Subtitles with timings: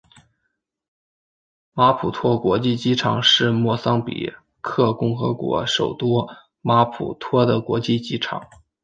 [1.73, 6.27] 马普托国际机场是莫桑比克共和国首都
[6.61, 8.47] 马普托的国际机场。